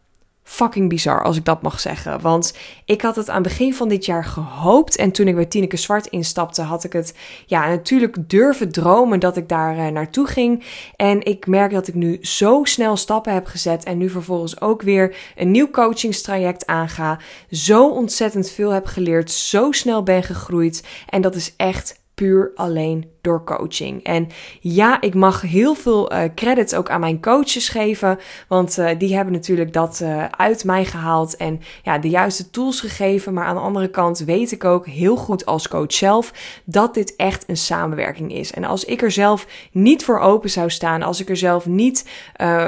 fucking 0.44 0.88
bizar, 0.88 1.22
als 1.22 1.36
ik 1.36 1.44
dat 1.44 1.62
mag 1.62 1.80
zeggen. 1.80 2.20
Want 2.20 2.56
ik 2.84 3.02
had 3.02 3.16
het 3.16 3.28
aan 3.28 3.42
het 3.42 3.42
begin 3.42 3.74
van 3.74 3.88
dit 3.88 4.04
jaar 4.04 4.24
gehoopt. 4.24 4.96
En 4.96 5.12
toen 5.12 5.28
ik 5.28 5.34
bij 5.34 5.44
Tineke 5.44 5.76
Zwart 5.76 6.06
instapte, 6.06 6.62
had 6.62 6.84
ik 6.84 6.92
het 6.92 7.14
ja, 7.46 7.68
natuurlijk 7.68 8.28
durven 8.28 8.72
dromen 8.72 9.20
dat 9.20 9.36
ik 9.36 9.48
daar 9.48 9.76
uh, 9.76 9.86
naartoe 9.86 10.26
ging. 10.26 10.64
En 10.96 11.24
ik 11.24 11.46
merk 11.46 11.72
dat 11.72 11.88
ik 11.88 11.94
nu 11.94 12.18
zo 12.20 12.64
snel 12.64 12.96
stappen 12.96 13.32
heb 13.32 13.46
gezet. 13.46 13.84
En 13.84 13.98
nu 13.98 14.10
vervolgens 14.10 14.60
ook 14.60 14.82
weer 14.82 15.16
een 15.36 15.50
nieuw 15.50 15.70
coachingstraject 15.70 16.66
aanga. 16.66 17.18
Zo 17.50 17.88
ontzettend 17.88 18.50
veel 18.50 18.70
heb 18.70 18.86
geleerd. 18.86 19.30
Zo 19.30 19.72
snel 19.72 20.02
ben 20.02 20.22
gegroeid. 20.22 20.84
En 21.08 21.20
dat 21.20 21.34
is 21.34 21.54
echt 21.56 22.02
puur 22.14 22.52
alleen 22.54 23.12
door 23.20 23.44
coaching. 23.44 24.02
En 24.02 24.28
ja, 24.60 25.00
ik 25.00 25.14
mag 25.14 25.40
heel 25.40 25.74
veel 25.74 26.12
uh, 26.12 26.22
credits 26.34 26.74
ook 26.74 26.90
aan 26.90 27.00
mijn 27.00 27.20
coaches 27.20 27.68
geven, 27.68 28.18
want 28.48 28.78
uh, 28.78 28.90
die 28.98 29.14
hebben 29.14 29.32
natuurlijk 29.32 29.72
dat 29.72 30.00
uh, 30.02 30.24
uit 30.24 30.64
mij 30.64 30.84
gehaald 30.84 31.36
en 31.36 31.60
ja, 31.82 31.98
de 31.98 32.08
juiste 32.08 32.50
tools 32.50 32.80
gegeven. 32.80 33.32
Maar 33.32 33.44
aan 33.44 33.54
de 33.54 33.60
andere 33.60 33.88
kant 33.88 34.18
weet 34.18 34.52
ik 34.52 34.64
ook 34.64 34.86
heel 34.86 35.16
goed 35.16 35.46
als 35.46 35.68
coach 35.68 35.92
zelf 35.92 36.32
dat 36.64 36.94
dit 36.94 37.16
echt 37.16 37.44
een 37.46 37.56
samenwerking 37.56 38.32
is. 38.32 38.52
En 38.52 38.64
als 38.64 38.84
ik 38.84 39.02
er 39.02 39.10
zelf 39.10 39.46
niet 39.72 40.04
voor 40.04 40.18
open 40.18 40.50
zou 40.50 40.70
staan, 40.70 41.02
als 41.02 41.20
ik 41.20 41.28
er 41.28 41.36
zelf 41.36 41.66
niet 41.66 42.08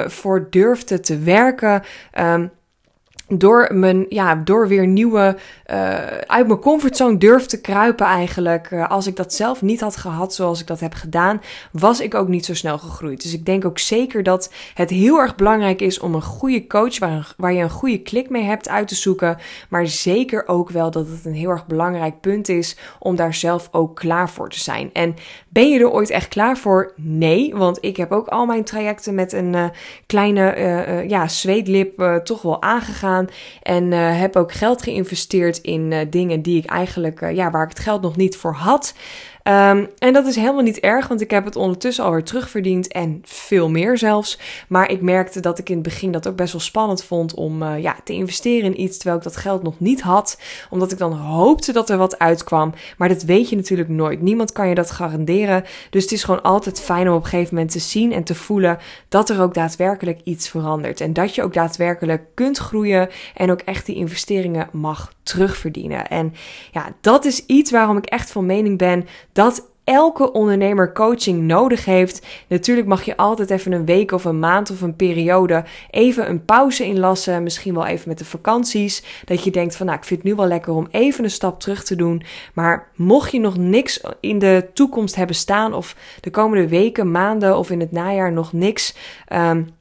voor 0.05 0.47
durfde 0.49 0.99
te 0.99 1.17
werken, 1.19 1.83
um, 2.19 2.51
door, 3.27 3.69
mijn, 3.73 4.05
ja, 4.09 4.35
door 4.35 4.67
weer 4.67 4.87
nieuwe, 4.87 5.37
uh, 5.71 6.07
uit 6.07 6.47
mijn 6.47 6.59
comfortzone 6.59 7.17
durf 7.17 7.45
te 7.45 7.61
kruipen 7.61 8.05
eigenlijk. 8.05 8.71
Uh, 8.71 8.89
als 8.89 9.07
ik 9.07 9.15
dat 9.15 9.33
zelf 9.33 9.61
niet 9.61 9.81
had 9.81 9.97
gehad 9.97 10.33
zoals 10.33 10.61
ik 10.61 10.67
dat 10.67 10.79
heb 10.79 10.93
gedaan, 10.93 11.41
was 11.71 11.99
ik 11.99 12.15
ook 12.15 12.27
niet 12.27 12.45
zo 12.45 12.53
snel 12.53 12.77
gegroeid. 12.77 13.23
Dus 13.23 13.33
ik 13.33 13.45
denk 13.45 13.65
ook 13.65 13.79
zeker 13.79 14.23
dat 14.23 14.53
het 14.73 14.89
heel 14.89 15.19
erg 15.19 15.35
belangrijk 15.35 15.81
is 15.81 15.99
om 15.99 16.15
een 16.15 16.21
goede 16.21 16.67
coach, 16.67 16.99
waar, 16.99 17.33
waar 17.37 17.53
je 17.53 17.63
een 17.63 17.69
goede 17.69 18.01
klik 18.01 18.29
mee 18.29 18.43
hebt, 18.43 18.69
uit 18.69 18.87
te 18.87 18.95
zoeken. 18.95 19.37
Maar 19.69 19.87
zeker 19.87 20.47
ook 20.47 20.69
wel 20.69 20.91
dat 20.91 21.07
het 21.07 21.25
een 21.25 21.33
heel 21.33 21.49
erg 21.49 21.65
belangrijk 21.65 22.19
punt 22.21 22.49
is 22.49 22.77
om 22.99 23.15
daar 23.15 23.33
zelf 23.33 23.69
ook 23.71 23.95
klaar 23.95 24.29
voor 24.29 24.49
te 24.49 24.59
zijn. 24.59 24.89
En 24.93 25.15
ben 25.49 25.69
je 25.69 25.79
er 25.79 25.91
ooit 25.91 26.09
echt 26.09 26.27
klaar 26.27 26.57
voor? 26.57 26.93
Nee, 26.95 27.55
want 27.55 27.77
ik 27.81 27.97
heb 27.97 28.11
ook 28.11 28.27
al 28.27 28.45
mijn 28.45 28.63
trajecten 28.63 29.15
met 29.15 29.33
een 29.33 29.53
uh, 29.53 29.65
kleine 30.05 31.05
ja, 31.07 31.27
zweetlip 31.27 32.21
toch 32.23 32.41
wel 32.41 32.61
aangegaan. 32.61 33.16
En 33.61 33.91
uh, 33.91 34.19
heb 34.19 34.35
ook 34.35 34.51
geld 34.51 34.83
geïnvesteerd 34.83 35.57
in 35.57 35.91
uh, 35.91 35.99
dingen 36.09 36.41
die 36.41 36.57
ik 36.57 36.65
eigenlijk, 36.65 37.21
uh, 37.21 37.35
ja, 37.35 37.51
waar 37.51 37.63
ik 37.63 37.69
het 37.69 37.79
geld 37.79 38.01
nog 38.01 38.15
niet 38.15 38.35
voor 38.35 38.53
had. 38.53 38.93
Um, 39.47 39.89
en 39.97 40.13
dat 40.13 40.25
is 40.25 40.35
helemaal 40.35 40.61
niet 40.61 40.79
erg, 40.79 41.07
want 41.07 41.21
ik 41.21 41.31
heb 41.31 41.45
het 41.45 41.55
ondertussen 41.55 42.03
alweer 42.03 42.23
terugverdiend 42.23 42.87
en 42.87 43.21
veel 43.23 43.69
meer 43.69 43.97
zelfs. 43.97 44.39
Maar 44.67 44.91
ik 44.91 45.01
merkte 45.01 45.39
dat 45.39 45.59
ik 45.59 45.69
in 45.69 45.75
het 45.75 45.83
begin 45.83 46.11
dat 46.11 46.27
ook 46.27 46.35
best 46.35 46.51
wel 46.51 46.61
spannend 46.61 47.03
vond 47.03 47.33
om 47.33 47.63
uh, 47.63 47.81
ja, 47.81 47.95
te 48.03 48.13
investeren 48.13 48.65
in 48.65 48.81
iets 48.81 48.97
terwijl 48.97 49.17
ik 49.17 49.23
dat 49.23 49.35
geld 49.35 49.63
nog 49.63 49.79
niet 49.79 50.01
had. 50.01 50.41
Omdat 50.69 50.91
ik 50.91 50.97
dan 50.97 51.13
hoopte 51.13 51.71
dat 51.71 51.89
er 51.89 51.97
wat 51.97 52.19
uitkwam. 52.19 52.73
Maar 52.97 53.09
dat 53.09 53.23
weet 53.23 53.49
je 53.49 53.55
natuurlijk 53.55 53.89
nooit. 53.89 54.21
Niemand 54.21 54.51
kan 54.51 54.69
je 54.69 54.75
dat 54.75 54.91
garanderen. 54.91 55.63
Dus 55.89 56.03
het 56.03 56.11
is 56.11 56.23
gewoon 56.23 56.41
altijd 56.41 56.79
fijn 56.79 57.09
om 57.09 57.15
op 57.15 57.23
een 57.23 57.29
gegeven 57.29 57.53
moment 57.53 57.71
te 57.71 57.79
zien 57.79 58.11
en 58.11 58.23
te 58.23 58.35
voelen 58.35 58.77
dat 59.09 59.29
er 59.29 59.41
ook 59.41 59.53
daadwerkelijk 59.53 60.19
iets 60.23 60.49
verandert. 60.49 61.01
En 61.01 61.13
dat 61.13 61.35
je 61.35 61.43
ook 61.43 61.53
daadwerkelijk 61.53 62.23
kunt 62.33 62.57
groeien 62.57 63.09
en 63.35 63.51
ook 63.51 63.61
echt 63.61 63.85
die 63.85 63.95
investeringen 63.95 64.69
mag 64.71 65.15
terugverdienen. 65.23 66.07
En 66.07 66.33
ja, 66.71 66.93
dat 67.01 67.25
is 67.25 67.45
iets 67.45 67.71
waarom 67.71 67.97
ik 67.97 68.05
echt 68.05 68.31
van 68.31 68.45
mening 68.45 68.77
ben 68.77 69.07
dat 69.37 69.69
elke 69.83 70.31
ondernemer 70.31 70.93
coaching 70.93 71.41
nodig 71.41 71.85
heeft. 71.85 72.25
Natuurlijk 72.47 72.87
mag 72.87 73.03
je 73.03 73.17
altijd 73.17 73.49
even 73.49 73.71
een 73.71 73.85
week 73.85 74.11
of 74.11 74.25
een 74.25 74.39
maand 74.39 74.71
of 74.71 74.81
een 74.81 74.95
periode 74.95 75.63
even 75.89 76.29
een 76.29 76.45
pauze 76.45 76.85
inlassen. 76.85 77.43
Misschien 77.43 77.73
wel 77.73 77.85
even 77.85 78.09
met 78.09 78.17
de 78.17 78.25
vakanties. 78.25 79.03
Dat 79.25 79.43
je 79.43 79.51
denkt 79.51 79.75
van 79.75 79.85
nou, 79.85 79.97
ik 79.97 80.03
vind 80.03 80.19
het 80.19 80.29
nu 80.29 80.35
wel 80.35 80.47
lekker 80.47 80.73
om 80.73 80.87
even 80.91 81.23
een 81.23 81.29
stap 81.29 81.59
terug 81.59 81.83
te 81.83 81.95
doen. 81.95 82.23
Maar 82.53 82.91
mocht 82.95 83.31
je 83.31 83.39
nog 83.39 83.57
niks 83.57 84.01
in 84.19 84.39
de 84.39 84.69
toekomst 84.73 85.15
hebben 85.15 85.35
staan 85.35 85.73
of 85.73 85.95
de 86.19 86.29
komende 86.29 86.67
weken, 86.67 87.11
maanden 87.11 87.57
of 87.57 87.69
in 87.69 87.79
het 87.79 87.91
najaar 87.91 88.31
nog 88.31 88.53
niks. 88.53 88.95
Um, 89.33 89.75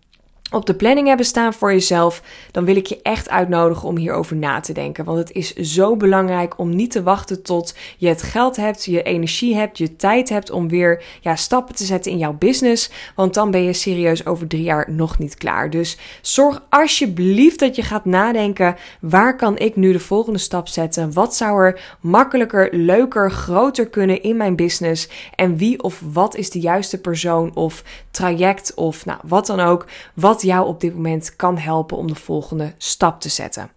op 0.50 0.66
de 0.66 0.74
planning 0.74 1.06
hebben 1.06 1.26
staan 1.26 1.54
voor 1.54 1.72
jezelf, 1.72 2.22
dan 2.50 2.64
wil 2.64 2.76
ik 2.76 2.86
je 2.86 3.02
echt 3.02 3.28
uitnodigen 3.28 3.88
om 3.88 3.96
hierover 3.96 4.36
na 4.36 4.60
te 4.60 4.72
denken. 4.72 5.04
Want 5.04 5.18
het 5.18 5.32
is 5.32 5.54
zo 5.54 5.96
belangrijk 5.96 6.58
om 6.58 6.76
niet 6.76 6.90
te 6.90 7.02
wachten 7.02 7.42
tot 7.42 7.74
je 7.96 8.08
het 8.08 8.22
geld 8.22 8.56
hebt, 8.56 8.84
je 8.84 9.02
energie 9.02 9.56
hebt, 9.56 9.78
je 9.78 9.96
tijd 9.96 10.28
hebt 10.28 10.50
om 10.50 10.68
weer 10.68 11.04
ja, 11.20 11.36
stappen 11.36 11.74
te 11.74 11.84
zetten 11.84 12.12
in 12.12 12.18
jouw 12.18 12.32
business. 12.32 12.90
Want 13.14 13.34
dan 13.34 13.50
ben 13.50 13.62
je 13.62 13.72
serieus 13.72 14.26
over 14.26 14.46
drie 14.46 14.62
jaar 14.62 14.90
nog 14.90 15.18
niet 15.18 15.34
klaar. 15.34 15.70
Dus 15.70 15.98
zorg 16.22 16.62
alsjeblieft 16.68 17.58
dat 17.58 17.76
je 17.76 17.82
gaat 17.82 18.04
nadenken: 18.04 18.76
waar 19.00 19.36
kan 19.36 19.58
ik 19.58 19.76
nu 19.76 19.92
de 19.92 20.00
volgende 20.00 20.38
stap 20.38 20.68
zetten? 20.68 21.12
Wat 21.12 21.36
zou 21.36 21.64
er 21.64 21.96
makkelijker, 22.00 22.68
leuker, 22.72 23.30
groter 23.30 23.88
kunnen 23.88 24.22
in 24.22 24.36
mijn 24.36 24.56
business? 24.56 25.08
En 25.34 25.56
wie 25.56 25.82
of 25.82 26.02
wat 26.12 26.36
is 26.36 26.50
de 26.50 26.60
juiste 26.60 27.00
persoon 27.00 27.54
of 27.54 27.82
traject 28.10 28.74
of 28.74 29.04
nou, 29.04 29.18
wat 29.24 29.46
dan 29.46 29.60
ook? 29.60 29.86
Wat 30.14 30.35
wat 30.36 30.44
jou 30.44 30.66
op 30.66 30.80
dit 30.80 30.94
moment 30.94 31.36
kan 31.36 31.58
helpen 31.58 31.96
om 31.96 32.06
de 32.06 32.14
volgende 32.14 32.74
stap 32.78 33.20
te 33.20 33.28
zetten. 33.28 33.70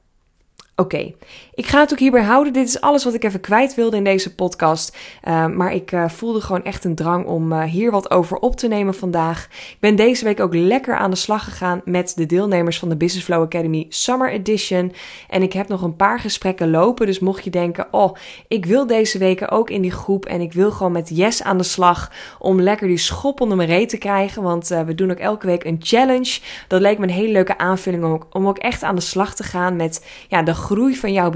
Oké, 0.76 1.14
ik 1.60 1.68
ga 1.68 1.80
het 1.80 1.92
ook 1.92 2.00
hierbij 2.00 2.24
houden. 2.24 2.54
Dit 2.54 2.68
is 2.68 2.82
alles 2.82 3.04
wat 3.04 3.14
ik 3.14 3.24
even 3.24 3.40
kwijt 3.40 3.76
wilde 3.76 3.98
in 3.98 4.04
deze 4.04 4.36
podcast. 4.36 4.98
Uh, 5.28 5.48
maar 5.48 5.74
ik 5.74 5.92
uh, 5.92 6.10
voelde 6.10 6.42
gewoon 6.42 6.64
echt 6.64 6.84
een 6.84 6.96
drang 6.96 7.26
om 7.26 7.52
uh, 7.52 7.64
hier 7.64 7.92
wat 7.92 8.12
over 8.12 8.38
op 8.38 8.56
te 8.56 8.68
nemen 8.68 8.94
vandaag. 8.94 9.46
Ik 9.46 9.78
ben 9.80 9.96
deze 9.96 10.24
week 10.24 10.40
ook 10.40 10.56
lekker 10.56 10.96
aan 10.96 11.10
de 11.10 11.16
slag 11.16 11.44
gegaan 11.44 11.82
met 11.86 12.14
de 12.16 12.26
deelnemers 12.26 12.80
van 12.80 12.90
de 12.90 12.96
Business 12.96 13.26
Flow 13.26 13.42
Academy 13.42 13.86
Summer 13.90 14.32
Edition. 14.32 14.94
En 15.30 15.42
ik 15.42 15.54
heb 15.54 15.68
nog 15.68 15.82
een 15.82 15.96
paar 15.96 16.20
gesprekken 16.20 16.70
lopen. 16.70 17.06
Dus 17.06 17.20
mocht 17.20 17.44
je 17.44 17.50
denken, 17.50 17.88
oh, 17.92 18.16
ik 18.48 18.66
wil 18.66 18.88
deze 18.88 19.18
weken 19.18 19.50
ook 19.50 19.70
in 19.70 19.82
die 19.82 19.92
groep. 19.92 20.26
En 20.26 20.42
ik 20.42 20.54
wil 20.54 20.72
gewoon 20.72 20.92
met 20.92 21.10
Yes 21.14 21.44
aan 21.44 21.58
de 21.58 21.64
slag 21.64 22.12
om 22.40 22.62
lekker 22.62 22.88
die 22.88 22.98
schop 22.98 23.42
onder 23.42 23.58
mijn 23.58 23.70
reet 23.70 23.90
te 23.90 23.98
krijgen. 23.98 24.44
Want 24.44 24.68
we 24.68 24.96
doen 24.96 25.12
ook 25.12 25.18
elke 25.18 25.46
week 25.46 25.64
een 25.64 25.80
challenge. 25.80 26.40
Dat 26.68 26.82
leek 26.82 26.98
me 26.98 27.04
een 27.04 27.14
hele 27.14 27.32
leuke 27.32 27.58
aanvulling 27.58 28.04
om, 28.04 28.24
om 28.32 28.48
ook 28.48 28.58
echt 28.58 28.84
aan 28.84 28.96
de 28.96 29.02
slag 29.02 29.36
te 29.36 29.44
gaan 29.44 29.76
met 29.76 30.06
ja, 30.28 30.44
de 30.44 30.54
groei 30.54 30.96
van 30.96 31.14
jouw 31.14 31.30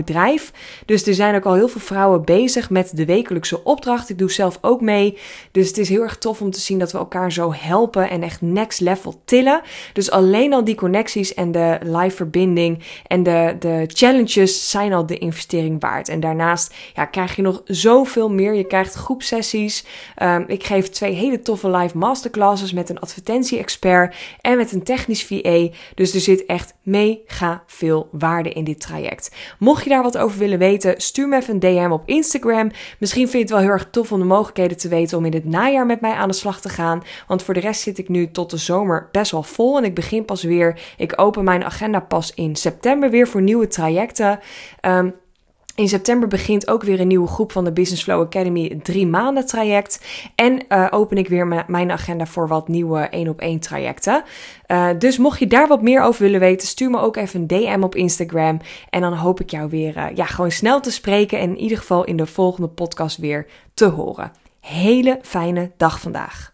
Dus 0.86 1.08
er 1.08 1.13
zijn 1.13 1.36
ook 1.36 1.46
al 1.46 1.53
heel 1.53 1.67
veel 1.67 1.82
vrouwen 1.82 2.25
bezig 2.25 2.70
met 2.70 2.91
de 2.98 3.05
wekelijkse 3.05 3.63
opdracht. 3.63 4.10
Ik 4.10 4.17
doe 4.17 4.32
zelf 4.32 4.58
ook 4.62 4.82
mee. 4.82 5.17
Dus 5.51 5.67
het 5.67 5.77
is 5.77 5.89
heel 5.89 6.01
erg 6.01 6.17
tof 6.17 6.41
om 6.41 6.51
te 6.51 6.60
zien 6.60 6.79
dat 6.79 6.91
we 6.91 6.98
elkaar 6.98 7.32
zo 7.32 7.53
helpen 7.53 8.10
en 8.10 8.24
echt 8.24 8.41
next 8.41 8.79
level 8.79 9.22
tillen. 9.25 9.62
Dus 9.93 10.12
alleen 10.12 10.53
al 10.53 10.63
die 10.63 10.75
connecties 10.75 11.34
en 11.34 11.51
de 11.51 11.77
live 11.82 12.15
verbinding 12.15 12.84
en 13.08 13.24
de, 13.24 13.55
de 13.60 13.84
challenges 13.88 14.70
zijn 14.70 14.93
al 14.93 15.05
de 15.05 15.17
investering 15.17 15.82
waard. 15.82 16.10
En 16.10 16.20
daarnaast 16.20 16.75
ja, 16.93 17.05
krijg 17.05 17.36
je 17.36 17.41
nog 17.41 17.62
zoveel 17.65 18.29
meer. 18.29 18.53
Je 18.53 18.67
krijgt 18.67 18.93
groepsessies. 18.93 19.86
Um, 20.22 20.43
ik 20.48 20.63
geef 20.63 20.89
twee 20.89 21.13
hele 21.13 21.39
toffe 21.39 21.70
live 21.70 21.98
masterclasses 21.98 22.74
met 22.74 22.89
een 22.89 23.00
advertentie-expert 23.00 24.15
en 24.41 24.58
met 24.58 24.72
een 24.72 24.84
technisch 24.84 25.25
VA. 25.25 25.67
Dus 25.96 26.13
er 26.13 26.20
zit 26.20 26.46
echt 26.46 26.74
mega 26.84 27.63
veel 27.67 28.08
waarde 28.12 28.50
in 28.50 28.63
dit 28.63 28.79
traject. 28.79 29.32
Mocht 29.60 29.84
je 29.84 29.89
daar 29.89 30.02
wat 30.03 30.17
over 30.17 30.39
willen 30.39 30.60
weten, 30.60 31.01
stuur 31.01 31.27
me 31.27 31.38
even 31.38 31.53
een 31.53 31.60
DM 31.60 31.91
op 31.91 32.03
Instagram. 32.05 32.72
Misschien 33.00 33.27
vind 33.29 33.31
je 33.31 33.39
het 33.39 33.50
wel 33.50 33.60
heel 33.60 33.69
erg 33.69 33.88
tof 33.91 34.12
om 34.12 34.19
de 34.19 34.25
mogelijkheden 34.25 34.77
te 34.77 34.88
weten 34.88 35.17
om 35.17 35.25
in 35.25 35.33
het 35.33 35.45
najaar 35.45 35.86
met 35.86 36.01
mij 36.01 36.13
aan 36.13 36.27
de 36.27 36.36
slag 36.36 36.62
te 36.62 36.69
gaan. 36.69 37.03
Want 37.27 37.43
voor 37.43 37.53
de 37.53 37.60
rest 37.60 37.81
zit 37.81 37.98
ik 37.98 38.10
nu 38.10 38.31
tot 38.31 38.50
de 38.50 38.57
zomer 38.57 39.10
best 39.12 39.31
wel 39.31 39.43
vol 39.43 39.77
en 39.77 39.83
ik 39.83 39.95
begin 39.95 40.25
pas 40.25 40.43
weer. 40.43 40.79
Ik 40.98 41.13
open 41.15 41.43
mijn 41.43 41.63
agenda 41.63 42.00
pas 42.00 42.33
in 42.33 42.55
september 42.55 43.10
weer 43.10 43.27
voor 43.27 43.41
nieuwe 43.41 43.67
trajecten. 43.67 44.39
Um, 44.81 45.13
in 45.75 45.88
september 45.88 46.27
begint 46.27 46.68
ook 46.68 46.84
weer 46.84 47.00
een 47.00 47.08
nieuwe 47.08 47.27
groep 47.27 47.51
van 47.51 47.63
de 47.63 47.72
Business 47.72 48.03
Flow 48.03 48.22
Academy, 48.22 48.80
drie 48.84 49.08
maanden 49.08 49.46
traject. 49.46 50.06
En 50.36 50.60
uh, 50.70 50.88
open 50.89 51.18
ik 51.18 51.27
weer 51.27 51.65
mijn 51.68 51.92
agenda 51.92 52.25
voor 52.25 52.48
wat 52.48 52.68
nieuwe 52.68 53.00
één 53.00 53.27
op 53.27 53.39
één 53.39 53.60
trajecten. 53.60 54.24
Uh, 54.68 54.89
dus 55.00 55.18
mocht 55.18 55.39
je 55.39 55.48
daar 55.48 55.68
wat 55.68 55.82
meer 55.82 56.01
over 56.01 56.22
willen 56.22 56.39
weten, 56.39 56.68
stuur 56.68 56.89
me 56.89 57.00
ook 57.00 57.15
even 57.15 57.39
een 57.39 57.48
DM 57.48 57.84
op 57.84 57.96
Instagram. 57.96 58.60
En 58.89 59.01
dan 59.01 59.13
hoop 59.13 59.39
ik 59.39 59.50
jou 59.50 59.70
weer 59.70 59.98
uh, 59.98 60.06
ja, 60.15 60.25
gewoon 60.25 60.51
snel 60.51 60.80
te 60.80 60.92
spreken 60.92 61.39
en 61.39 61.50
in 61.50 61.58
ieder 61.58 61.77
geval 61.77 62.03
in 62.03 62.18
de 62.18 62.25
volgende 62.25 62.68
podcast 62.68 63.18
weer 63.18 63.48
te 63.74 63.86
horen. 63.86 64.32
Hele 64.60 65.20
fijne 65.22 65.72
dag 65.77 66.00
vandaag. 66.00 66.52